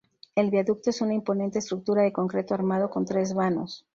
[0.33, 3.85] El viaducto es una imponente estructura de concreto armado, con tres vanos.